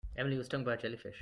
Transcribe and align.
Emily 0.15 0.37
was 0.37 0.45
stung 0.47 0.63
by 0.63 0.73
a 0.73 0.77
jellyfish. 0.77 1.15